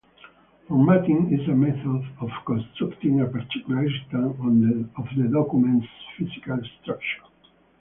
Formatting 0.67 1.31
is 1.31 1.47
a 1.47 1.51
method 1.51 2.03
of 2.21 2.31
constructing 2.43 3.21
a 3.21 3.27
particular 3.27 3.83
instance 3.85 4.89
of 4.97 5.07
the 5.15 5.29
document's 5.31 5.85
physical 6.17 6.59
structure. 6.81 7.21